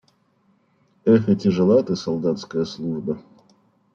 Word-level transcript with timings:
–Эх, 1.13 1.23
и 1.29 1.35
тяжела 1.43 1.77
ты, 1.83 1.95
солдатская 1.95 2.65
служба! 2.65 3.13